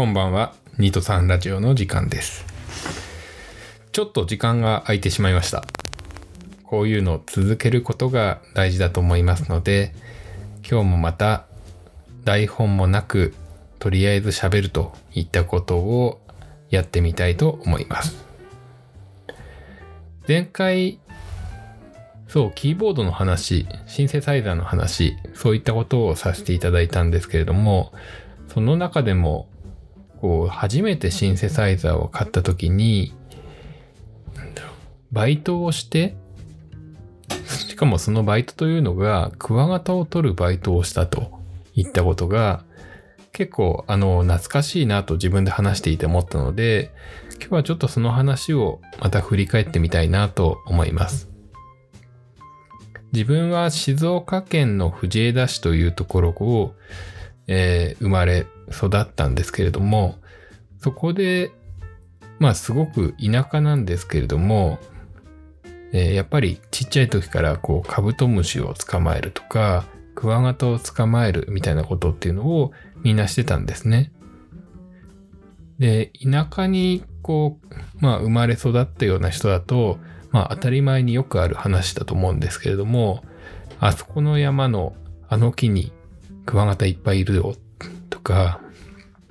[0.00, 0.54] こんばんは。
[0.78, 2.46] ニートさんラジオの時間です。
[3.92, 5.66] ちょっと時間が空いてしまいました。
[6.64, 9.92] こういうのを続けることが大事だと思いますので、
[10.66, 11.44] 今日もまた
[12.24, 13.34] 台本もなく、
[13.78, 16.22] とりあえず喋るといったことを
[16.70, 18.24] やってみたいと思います。
[20.26, 20.98] 前回、
[22.26, 27.92] そう、キーボードの話、シンセサイザーの話、そういったことをさせていただいたんですけれども、
[28.48, 29.46] その中でも、
[30.20, 33.14] こう、初めてシンセサイザーを買った時に、
[35.12, 36.16] バイトをして、
[37.46, 41.40] しかもそのバイトというのが、クワガタを取るバイトをしたと
[41.74, 42.64] いったことが、
[43.32, 46.92] 結構、あの、懐かしいなと自分で話していて思ったので、
[47.40, 51.30] 今日はちょっとその話をまた振り返ってみたいなと思います。
[53.12, 56.74] 自分は静岡県の藤枝市というところを、
[57.46, 60.16] えー生まれ育ったんですけれども、
[60.78, 61.52] そこで、
[62.38, 64.78] まあすごく田舎なんですけれども、
[65.92, 74.12] えーやっぱりちっちゃい時からこうカブトムシを捕まえるとか、クワガタを捕まえるみたいなことっていうのをみんなしてたんですね。
[75.78, 79.98] で、田舎にこう、まあ生まれ育ったような人だと、
[80.30, 83.24] まあ当たり前によくある話だと思うんですけれども、
[83.80, 84.94] あそこの山の
[85.28, 85.92] あの木に
[86.44, 87.54] クワガタいっぱいいるよ
[88.20, 88.60] とか、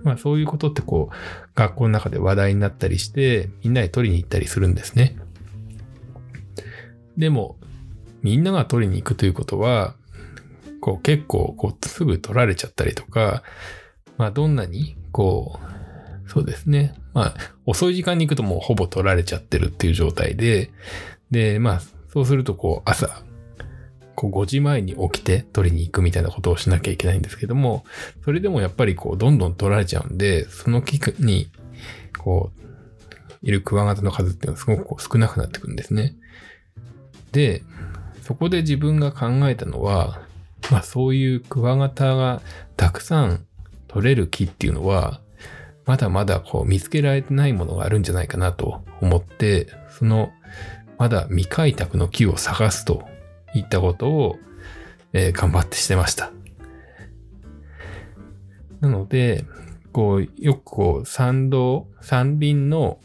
[0.03, 1.15] まあそういうことってこう
[1.55, 5.17] 学校の中で話題になったりしてみんなで取りに行ったりするんですね。
[7.17, 7.57] でも
[8.21, 9.95] みんなが取りに行くということは
[10.81, 13.43] こう結構こうすぐ取られちゃったりとか、
[14.17, 15.59] まあどんなにこ
[16.25, 16.95] うそうですね。
[17.13, 20.71] まあ遅い時間に行くともうほぼ取られちゃってるっていう状態で、
[21.29, 23.21] でまあそうするとこう朝
[24.19, 27.85] こう5時前に起きて取りに行くみたいなことをしなきゃいけないんですけども、
[28.25, 31.47] それでもやっぱりこうどんどん取られちゃうんで、その期に
[32.17, 36.17] こういるクワガタの数っていうのはすごくこう少なくなってくるんですね。
[37.31, 37.63] で、
[38.23, 40.19] そこで自分が考えたのは、
[40.69, 42.41] まあそういうクワガタが
[42.75, 43.45] たくさん
[43.87, 45.21] 取れる木っていうのは、
[45.85, 50.29] まだまだこう見つけられてないものがあるんじゃないかなと思って、その
[50.97, 53.07] まだ未開拓の木を探すと
[53.53, 54.37] いったことを、
[55.13, 56.31] えー頑張ってしてました。
[58.79, 59.45] なので、
[59.91, 62.99] こう、よくこう、山道、山林の、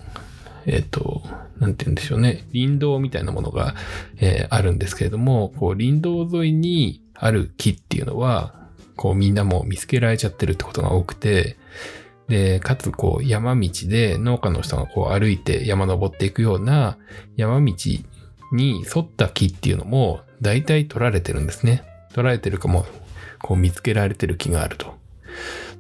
[0.67, 1.23] えっ、と、
[1.59, 2.47] なんて言うんでしょうね。
[2.53, 3.75] 林道みたいなものが、
[4.19, 8.55] えーあるんですけれども、こう、林道沿いにある木っていうのは、
[8.97, 11.57] こう、みんなも見つけられちゃってるってことが多くて、
[12.29, 16.97] で、かつ、こう、山道で農家の人がこう歩いて山登っていくような
[17.37, 17.75] 山道
[18.53, 21.85] に沿った木っていうのも大体取られてるんですね。
[22.13, 22.87] 取られてるかも、
[23.43, 24.95] こう見つけられてる木があると。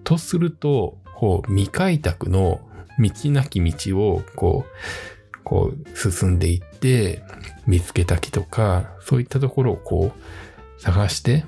[0.02, 2.60] とすると、こう未開拓の
[2.98, 7.22] 道なき道をこう、こう進んでいって
[7.66, 11.44] 見つけた木とか、そういったところをこう探して、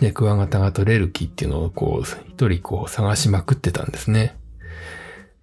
[0.00, 4.36] で、クワガタが取れる木っていうのをこう一人こう探しまくってたんですね。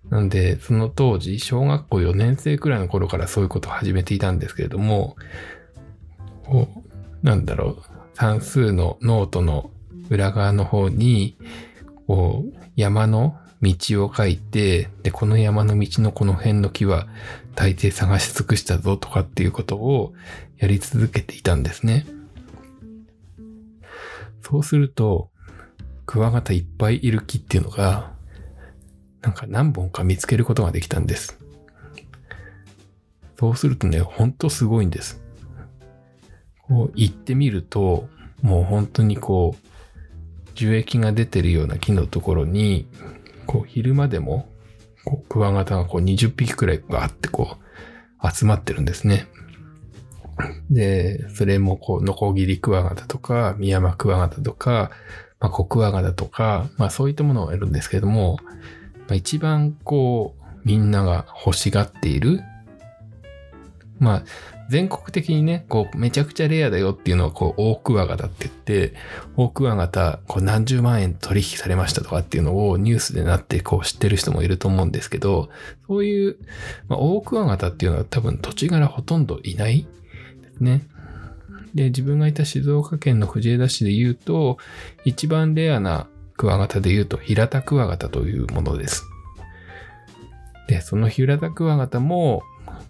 [0.09, 5.16] なんで、その当時、小学校4年生くらいの頃からそういうことを始めていたんですけれども、
[6.46, 9.72] こう、なんだろう、算数のノートの
[10.09, 11.38] 裏側の方に、
[12.08, 17.08] こう、山の道を書いて、で、この山の道のこの辺の木は
[17.56, 20.13] 大抵探し尽くしたぞとかっていうことを
[20.58, 22.06] やり続けていたんですね。
[24.42, 25.31] そうすると、
[26.06, 28.12] クワガタいっぱいいる木っていうのが、
[29.23, 31.39] なんか何本か見つけることができたんです。
[33.39, 35.23] そうするとね、ほんとすごいんです。
[36.61, 38.07] こう行ってみると、
[38.41, 42.88] もう本当にこう、樹液が出てるような木のところに、
[43.47, 44.47] こう昼間でも、
[45.06, 47.57] こうクワガタがこう20匹くらいバーってこ
[48.24, 49.27] う集まってるんですね。
[50.69, 54.92] で、それもこう、ノコギリクワガタとか、ミヤマクワガタとか、
[55.39, 58.38] まあ、コクワガタとか、まあそういったものがいるんですけども、
[59.13, 62.42] まあ、一番こう、みんなが欲しがっている。
[64.00, 64.24] まあ、
[64.69, 68.95] 全国的にね、こう、めちゃくちゃレアだよっていうのは、こう、オオクワガタって言って、
[69.38, 75.50] オオクワガタ、こう、何十万円取引されましたとかっていうのをニュースでなって、こう、知ってる人もいると思うんですけど、
[75.88, 76.38] そういう、
[76.88, 79.88] まあ、オオクワガタっていうのは多分土地柄ほとんどいないで
[80.57, 80.88] すね。
[81.75, 84.57] で、自分がいた静岡県の藤枝市で言うと、
[85.06, 86.07] 一番レアな
[86.44, 89.06] クワガタで言うと、平田クワガタというものです。
[90.68, 92.44] で、その平田クワガタも、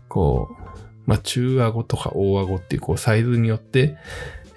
[0.08, 3.96] こう、まあ、中顎とか大顎っていう、こう、サイズによって、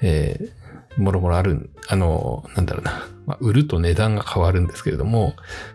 [0.01, 0.67] えー
[0.97, 3.07] もろもろある、あの、なんだろうな。
[3.27, 5.35] まあ、売ると値段が変わるんですけれども、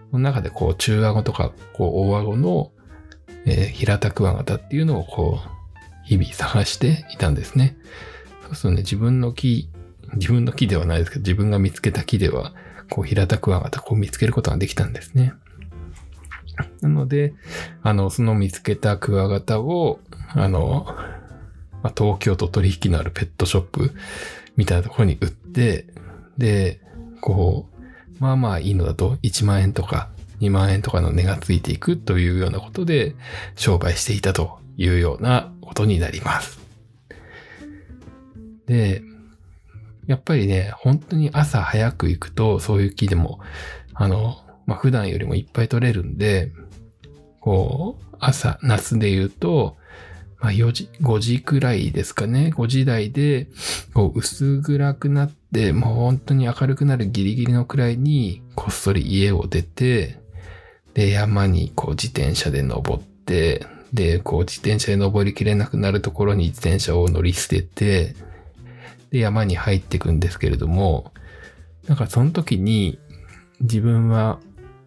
[0.09, 2.71] その中でこう、中顎とか、こう、大顎の、
[3.45, 7.77] えー、平たクワガタっていうのをこう、日々探していたんですね。
[8.45, 9.69] そうするとね、自分の木、
[10.15, 12.55] 自分の木ではないですけど、自分が見つけた木では、
[12.91, 15.33] こう、平たクワガタ、こう見つけることができたんですね。
[16.81, 17.33] なので、
[17.81, 19.99] あの、その見つけたクワガタを、
[20.35, 20.85] あの、
[21.81, 23.91] まあ、東京都取引のあるペットショップ
[24.57, 25.87] みたいなところに売って、
[26.37, 26.81] で、
[27.21, 30.09] こう、まあまあいいのだと1万円とか
[30.41, 33.15] 2万円とかの値がついていくというようなことで
[33.55, 36.59] 商売していたというようなことになります。
[38.65, 39.01] で、
[40.07, 43.39] やっぱりね、本当に朝早く行くとそういう木でも、
[43.93, 46.51] あの、まあ、普段よりもいっぱい取れるんで、
[47.39, 49.77] こう、朝、夏で言うと、
[50.39, 52.51] まあ、4時、5時くらいですかね。
[52.55, 53.47] 5時台で、
[53.93, 60.19] こう、薄暗くなって、もう本当に明るくなるギリギリのくらいに、こっそり家を出て、
[60.93, 68.15] で、山にこう自転車で登って、で、こう自転車で登りきれなくなるところに自転車を乗り捨てて、
[69.11, 71.13] で、山に入っていくんですけれども、
[71.87, 72.99] なんかその時に
[73.59, 74.39] 自分は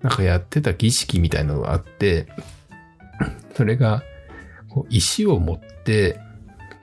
[0.02, 2.26] なんかやってた儀式みたいなのがあって、
[3.56, 4.02] それが
[4.68, 6.18] こう石を持って、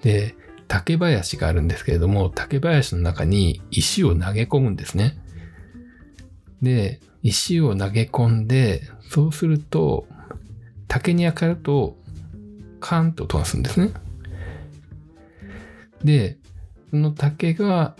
[0.01, 0.35] で、
[0.67, 5.17] 竹林があるんですけれども、竹林の中に石を投げ込むんですね。
[6.61, 10.07] で、石を投げ込んで、そうすると、
[10.87, 11.97] 竹に当たると、
[12.79, 13.91] カンと音がすんですね。
[16.03, 16.37] で、
[16.93, 17.95] の竹が、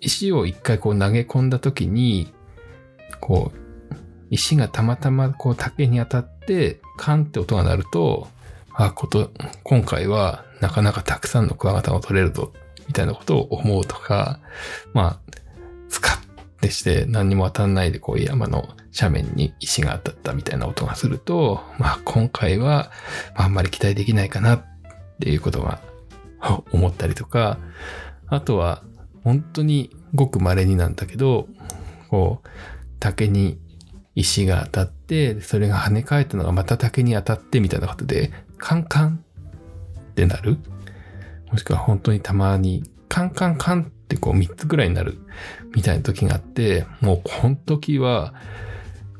[0.00, 2.32] 石を一回こう投げ込んだ時に、
[3.20, 3.94] こう、
[4.30, 8.28] 石がたまたまこう竹に当たって、カンって音が鳴ると、
[8.74, 9.30] あ、こと、
[9.62, 12.52] 今回はなかなかたくさんのクワガタが取れるぞ、
[12.86, 14.40] みたいなことを思うとか、
[14.92, 15.32] まあ、
[15.88, 18.68] スカッてして何にも当たんないでこう山の
[18.98, 22.90] 斜面に石が当たったみたいな音がすると、まあ今回は
[23.34, 24.64] あんまり期待できないかなっ
[25.20, 25.80] ていうことが
[26.72, 27.58] 思ったりとか、
[28.32, 28.82] あとは
[29.24, 31.48] 本当にごく稀になんだけど、
[32.08, 32.48] こう
[32.98, 33.58] 竹に
[34.14, 39.22] 石が当たって、それが跳ね返ったのがまた竹に当たってみたいなことで、カンカン
[39.98, 40.56] ってなる。
[41.50, 45.18] もしくは本当にたまにカンカンカンってこう3つぐらいになる
[45.76, 48.32] みたいな時があって、もうこの時は、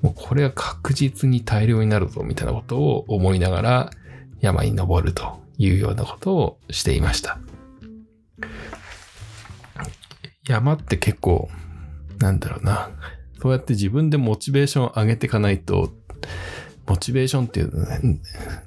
[0.00, 3.91] もうこれは確実に大量になるぞみたいなことを思いながら
[4.41, 7.38] 山に登るというようなことをしていました。
[10.46, 11.48] 山って結構、
[12.18, 12.90] なんだろうな。
[13.40, 15.92] そうやって自分でモチベーションを上げていかないと
[16.86, 17.86] モチベーションっていうの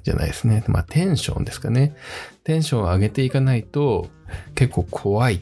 [0.02, 0.64] じゃないですね。
[0.68, 1.96] まあテンションですかね。
[2.44, 4.08] テンションを上げていかないと
[4.54, 5.40] 結構怖い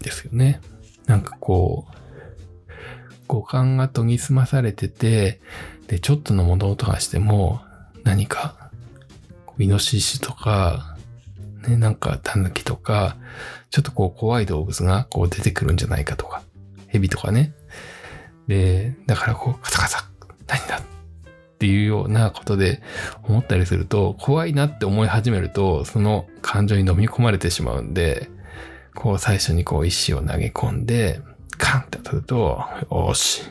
[0.00, 0.60] ですよね。
[1.06, 1.94] なんかこう、
[3.26, 5.40] 五感が研ぎ澄まされてて、
[5.86, 7.60] で、ちょっとの物音がしても
[8.04, 8.70] 何か、
[9.58, 10.93] イノシシとか、
[11.68, 13.16] ね、なんかタヌキとか、
[13.70, 16.42] ちょっとこう怖い動物がこう出てくるんじゃないかとか、
[16.88, 17.52] 蛇とかね。
[18.46, 20.04] で、だからこうカサカサ、
[20.46, 20.82] 何だっ
[21.58, 22.82] ていうようなことで
[23.22, 28.30] 思ったりすると、怖いなって思い始めると、その感情に飲み込まれてしまうんで、
[28.94, 31.20] こう最初にこう石を投げ込んで、
[31.58, 33.42] カンって当たると、よし、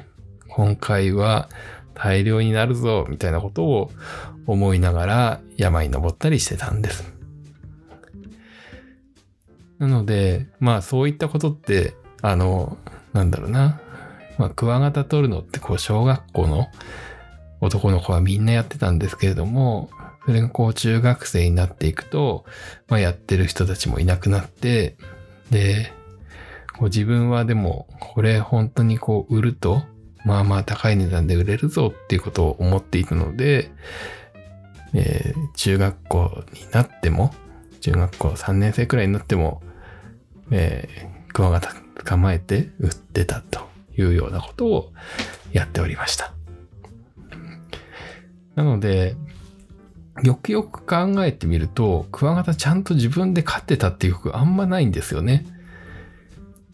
[0.47, 1.49] 今回は
[1.95, 3.91] 大量になるぞ、みたいなことを
[4.45, 7.12] 思いながら山に登ったりしてたんです。
[9.83, 12.77] なので、まあそういったことって、あの、
[13.11, 13.81] なんだろうな。
[14.37, 16.67] まあ、クワガタ取るのってこう小学校の
[17.61, 19.89] 男の子はみんなやってたんですけれども、
[20.25, 22.45] それがこう中学生になっていくと、
[22.87, 24.95] まあ、やってる人たちもいなくなって、
[25.51, 25.91] で、
[26.77, 29.83] こう自分はでも、これ本当にこう売ると、
[30.25, 33.69] まあまあ高い値段で売れるぞっていうことを思っていたので、
[34.93, 37.33] えー、中学校になっても、
[37.81, 39.61] 中学校3年生くらいになっても、
[40.55, 41.73] えー、クワガタ
[42.05, 43.61] 捕まえて売ってたと
[43.97, 44.93] いうようなことを
[45.51, 46.33] やっておりました。
[48.55, 49.15] なので、
[50.21, 55.43] よくよく考えてみると、クワガタちゃんと自分で飼ってたっていう曲あんまないんですよね。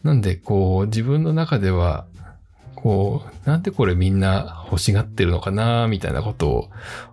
[0.02, 2.06] なんで、こう、自分の中では、
[2.74, 6.70] こう、なんでこれみんな欲しがってるのかな、みたいなことを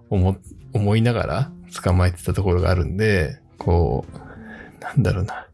[0.10, 0.38] 思、
[0.74, 5.47] 思いながら捕まえてたところがあるんで、こう、なんだろうな。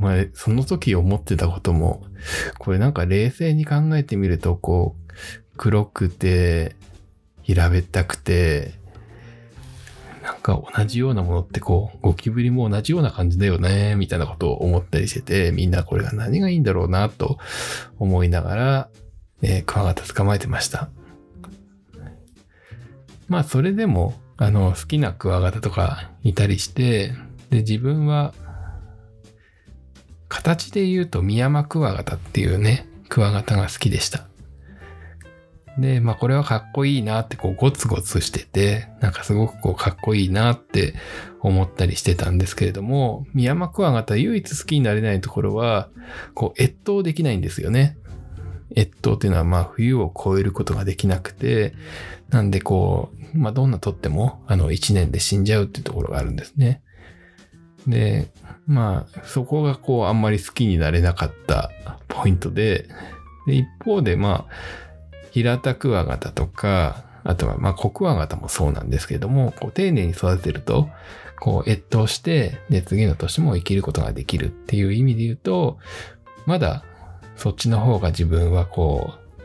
[0.00, 2.06] まあ、その時思ってたことも、
[2.58, 5.12] これなんか冷静に考えてみると、こう、
[5.56, 6.74] 黒くて、
[7.42, 8.72] 平べったくて、
[10.22, 17.38] なんか同じようなものってこう、ゴキブリも同じような感じだよね、みたいなことを思ったりしてて、みんなこれが何がいいんだろうな、と
[17.98, 18.88] 思いながら、
[19.42, 20.88] えー、クワガタ捕まえてました。
[23.28, 27.12] まあ、それでも、あの、好きなクワガタとかいたりして、
[27.50, 28.34] で、自分は、
[30.30, 34.28] 形で言うと、ミヤマクワガタっていうね、クワガタが好きでした。
[35.76, 40.94] で、まあこれはかっこいいなってこうゴツゴツしてて、なんかすごくこうかっこいいなって
[41.40, 45.88] 思ったりしてたんですけれども、ミヤマクワガタ唯一好きになれないところは、
[46.34, 47.98] こう越冬できないんですよね。
[48.76, 51.74] 越冬っていうのはまあ冬を越えることができなくて、
[52.28, 56.82] なんでこう、まあどんなとってもあの1年で死んじゃうっていうところがあるんですね。
[57.86, 58.28] で、
[58.70, 61.72] まあそこがこうあんまり好きになれなかった
[62.06, 62.86] ポイントで、
[63.46, 64.54] で一方でまあ
[65.32, 70.88] 平田クワガタとか、あとは、まあ、コクワガタもそうなんですけれども、こう、丁寧に育てると、
[71.38, 75.78] こう、越冬して、で、次の年も生きることができるっていう意味で言うと、
[76.46, 76.84] まだ、
[77.36, 79.40] そっちの方が自分はこう、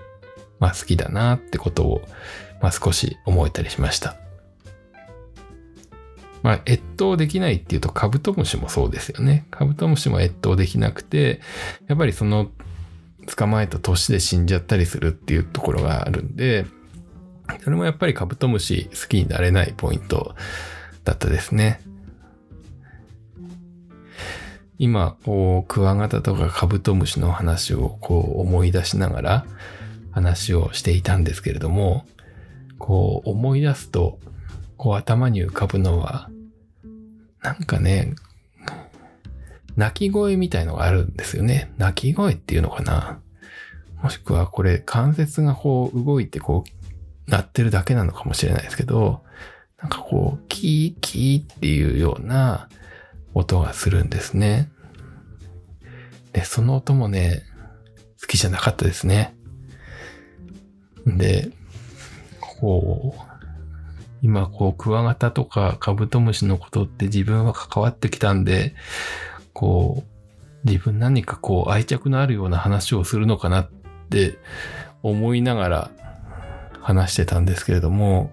[0.60, 2.02] まあ、好きだなってことを、
[2.62, 4.16] まあ、少し思えたりしました。
[6.46, 9.48] まあ、越冬できないっていうと、カブトムシもそうですよね。
[9.50, 11.42] カブトムシも越冬できなくて、
[11.88, 12.52] やっぱりその
[13.36, 16.68] 捕まえた年で死んじゃったりするっていうところがあるんで、
[17.64, 20.36] それもやっぱりカブトムシ好きになれないポイント
[21.04, 21.82] だったですね。
[24.78, 29.46] 今、こう、クワガタとかカブトムシの話をこう思い出しながら
[30.12, 32.06] 話をしていたんですけれども、
[32.78, 34.20] こう思い出すと、
[34.78, 36.30] こう頭に浮かぶのは、
[37.46, 38.16] なんかね、
[39.76, 41.72] 鳴き声みたいのがあるんですよね。
[41.78, 43.20] 鳴き声っていうのかな。
[44.02, 46.64] もしくはこれ関節がこう動いてこ
[47.28, 49.24] う鳴ってるだけなのかもしれないですけど、
[49.78, 52.68] なんかこうキーキーっていうような
[53.36, 54.72] 音がするんですね。
[56.34, 57.44] で、その音もね、
[58.20, 59.36] 好きじゃなかったですね。
[61.06, 61.52] で、
[62.40, 63.35] こう、
[64.26, 68.74] 今こうクワガタとかカブトムシのことって自分は関わってきたんで、
[69.54, 73.70] こう、自分何かこう愛着のあるような話をするのかなっ
[74.10, 74.40] て
[75.04, 75.92] 思いながら
[76.82, 78.32] 話してたんですけれども、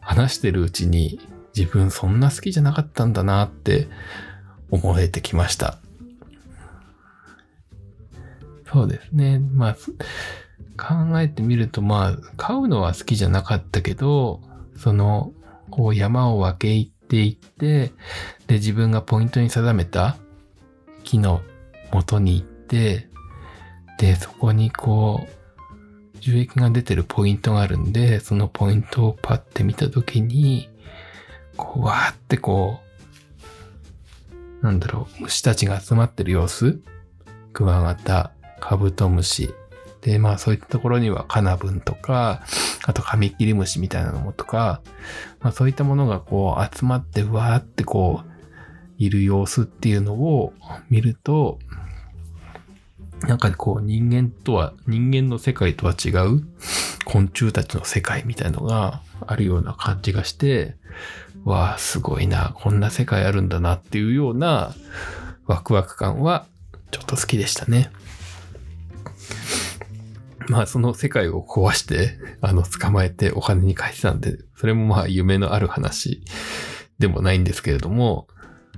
[0.00, 1.18] 話してるうちに
[1.56, 3.88] 自分そんな好きじゃなかったんだなって
[4.70, 5.80] 思えてきました。
[8.72, 9.40] そうですね。
[9.40, 9.74] まあ、
[10.76, 14.45] 考えてみると、まあ、飼うのは好きじゃなかったけど、
[14.78, 15.32] その、
[15.70, 17.92] こう山を分け入っていって、
[18.46, 20.16] で、自分がポイントに定めた
[21.04, 21.42] 木の
[21.92, 23.08] 元に行って、
[23.98, 30.68] で、そこにこう、樹液が出てるポイントがあるんで、そのポイントをパッて見たときに、
[31.56, 36.80] こう、わーってこう、なんだろう、虫たちが集まってる様子
[37.52, 39.54] クワガタ、カブトムシ。
[40.02, 42.42] で、まあそういったところにはカナブンとか、
[42.86, 44.80] あとカミキリムシみたいなのもとか、
[45.40, 48.30] まあそういったものがこう集まってうわーってこう、
[48.96, 50.54] いる様子っていうのを
[50.88, 51.58] 見ると、
[53.22, 56.42] なんかこう人間とは、人間の世界とは違う
[57.04, 60.76] 昆虫たちの世界みたいのがあるような感じがして、
[61.44, 64.74] わあ、すごいな、こんな世界あるんだなっていうような
[65.46, 66.46] ワクワク感は
[66.90, 67.90] ちょっと好きでしたね。
[70.48, 76.22] まあその世界を壊して、 あの捕まえてお金に返したんで、それもまあ夢のある話
[76.98, 78.28] でもないんですけれども、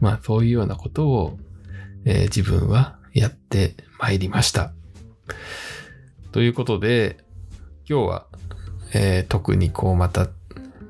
[0.00, 1.38] まあそういうようなことを、
[2.04, 4.72] えー、自分はやってまいりました。
[6.32, 7.18] ということで、
[7.88, 8.26] 今日は、
[8.92, 10.28] えー、特にこうまた、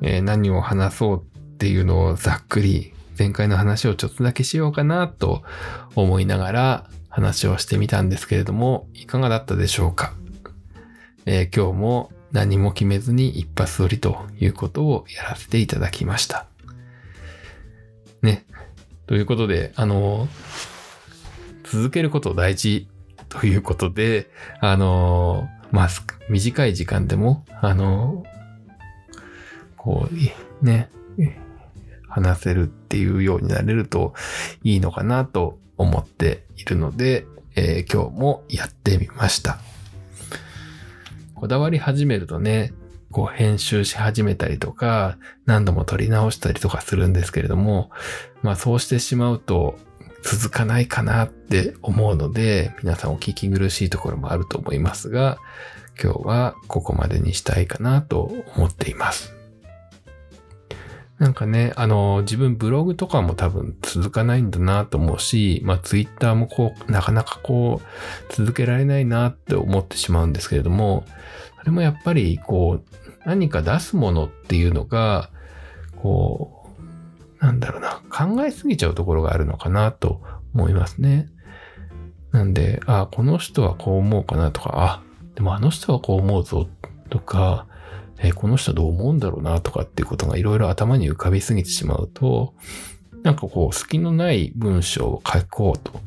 [0.02, 5.42] えー、何を話そうっていうのをざっくり前回の話をちょっとだけしようかなと
[5.97, 10.12] 思いながら話をしてみたんですけれども、いかがだったでしょうか、
[11.30, 16.47] えー、今日も何も決めずに一発撮りということをやらせていただきました。
[18.23, 18.47] ね。
[19.06, 20.26] ということで、あの、
[21.64, 22.88] 続けること大事
[23.28, 24.30] ということで、
[24.61, 25.88] あの、まあ、
[26.30, 28.25] 短い時間でも、あの、
[29.76, 30.88] こう、ね、
[32.08, 34.14] 話せるっていうようになれると
[34.64, 39.58] いいのかなと思っているので、えー、今日もやってみました。
[41.38, 42.73] こだわり始めるとね、
[43.12, 47.90] こう編集し始めたりとか、何度も撮り直したりとかするんですけれども、
[48.42, 49.78] まあそうしてしまうと
[50.23, 55.38] 続かないかなって思うので、皆さんお聞き苦しいところもあると思いますが、
[56.02, 59.38] 今日はここまでにしたいかなと思っています。
[61.18, 71.04] なんかね、あの、自分ブログとかも多分続かないんだなと思うし、まあツイッターもこう、なかなかこう、続けられないなって思ってしまうんですけれども、
[71.58, 75.30] それもやっぱりこう、何か出すものっていうのが、
[75.96, 76.66] こ
[77.40, 80.20] う、なんだろうな、考えすぎちゃうところがあるのかなと
[80.54, 81.28] 思いますね。
[82.32, 85.02] なんで、あ、この人はこう思うかなとか、あ、
[85.34, 86.68] でもあの人はこう思うぞ
[87.10, 87.66] とか、
[88.20, 92.54] えー、この人どう思うんだろうなとかっていうことがいろいろ頭に浮かびすぎてしまうと、
[93.22, 96.00] なんかこう、隙のない文章を書こうと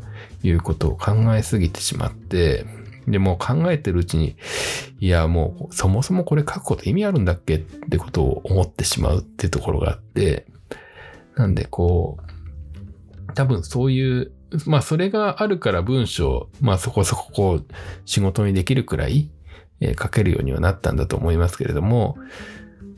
[0.44, 2.66] いうことを考えすぎてしまって、
[3.08, 4.36] で、も考えてるうちに、
[5.00, 10.46] いや、もう、そもそもこれ書くこと意味あるんだっけってことを思ってしまうっていうところがあって、
[11.36, 14.32] なんでこう、多分そういう、
[14.66, 17.66] まあそれがあるから文章、まあそこそここう
[18.06, 19.32] 仕事にできるくらい
[19.82, 22.18] え、書けるようにはなったんだと思いますけれども、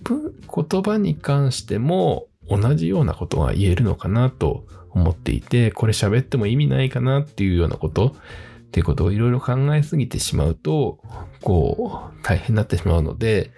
[0.05, 10.99] 言葉に関しても同じようなことが言えるのかなと思っていて、これ喋っても意味ないかなっていうようなことっていうことをいろいろ考えすぎてしまうと、
[11.41, 13.51] こう、大変になってしまうので、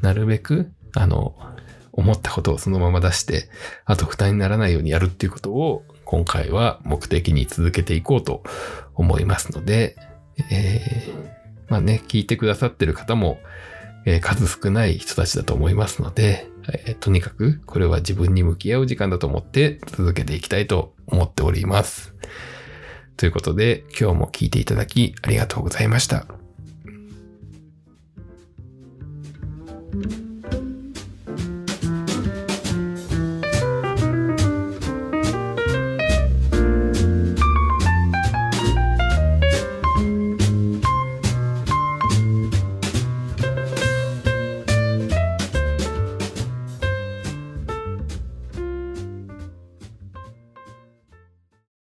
[0.00, 1.36] なるべく、あの、
[1.92, 3.50] 思ったことをそのまま出して、
[3.84, 8.42] あと負担にならないようにやるっていうことを、今回は目的に続けていこうと
[8.94, 9.96] 思いますので、
[10.50, 11.39] えー
[11.70, 13.38] まあね、聞いてくださってる方も、
[14.04, 22.12] えー、数少ない人たちだと思いますので、えー、とにかくこれは自分に向き合う時間だと思って続けていきたいと思っております。
[23.16, 26.26] ということで、今日も聞いていただきありがとうございました。